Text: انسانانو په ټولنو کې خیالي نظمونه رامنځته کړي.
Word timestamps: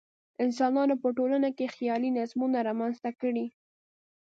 انسانانو 0.43 0.95
په 1.01 1.07
ټولنو 1.17 1.49
کې 1.57 1.73
خیالي 1.75 2.09
نظمونه 2.17 2.57
رامنځته 2.67 3.09
کړي. 3.21 3.45